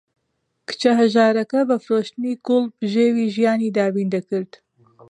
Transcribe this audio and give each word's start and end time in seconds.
کچە 0.67 0.91
هەژارەکە 1.01 1.59
بە 1.69 1.77
فرۆشتنی 1.83 2.39
گوڵ 2.45 2.63
بژێوی 2.79 3.31
ژیانی 3.35 3.73
دابین 3.77 4.07
دەکرد. 4.15 4.51